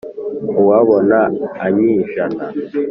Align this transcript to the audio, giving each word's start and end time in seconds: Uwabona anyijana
Uwabona 0.61 1.17
anyijana 1.65 2.43